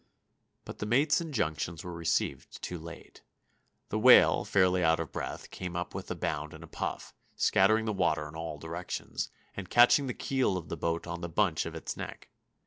But 0.65 0.79
the 0.79 0.87
mate's 0.87 1.21
injunctions 1.21 1.83
were 1.83 1.93
received 1.93 2.59
too 2.63 2.79
late. 2.79 3.21
The 3.89 3.99
whale, 3.99 4.43
fairly 4.43 4.83
out 4.83 4.99
of 4.99 5.11
breath, 5.11 5.51
came 5.51 5.75
up 5.75 5.93
with 5.93 6.09
a 6.09 6.15
bound 6.15 6.55
and 6.55 6.63
a 6.63 6.67
puff, 6.67 7.13
scattering 7.35 7.85
the 7.85 7.93
water 7.93 8.27
in 8.27 8.35
all 8.35 8.57
directions, 8.57 9.29
and 9.55 9.69
catching 9.69 10.07
the 10.07 10.15
keel 10.15 10.57
of 10.57 10.69
the 10.69 10.75
boat 10.75 11.05
on 11.05 11.21
the 11.21 11.29
bunch 11.29 11.67
of 11.67 11.75
its 11.75 11.95
neck. 11.95 12.29